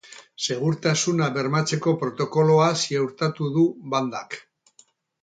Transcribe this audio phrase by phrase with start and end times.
[0.45, 4.43] Segurtasuna bermatzeko protokoloa ziurtatu du bandak.